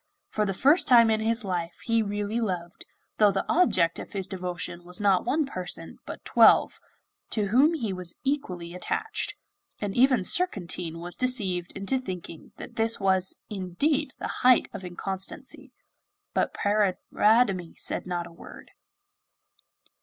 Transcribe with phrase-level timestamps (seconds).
[0.29, 2.87] For the first time in his life he really loved,
[3.19, 6.79] though the object of his devotion was not one person, but twelve,
[7.29, 9.35] to whom he was equally attached,
[9.79, 15.71] and even Surcantine was deceived into thinking that this was indeed the height of inconstancy.
[16.33, 18.71] But Paridamie said not a word.